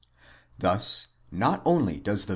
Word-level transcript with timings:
Thus 0.57 1.09
not 1.31 1.61
only 1.63 1.99
does 1.99 2.25
the. 2.25 2.29